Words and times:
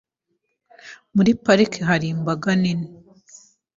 Muri 1.15 1.31
parike 1.43 1.79
hari 1.89 2.07
imbaga 2.13 2.49
nini. 2.61 2.87